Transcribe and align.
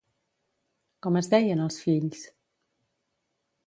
Com 1.07 1.21
es 1.21 1.31
deien 1.35 1.63
els 1.69 1.79
fills? 1.85 2.27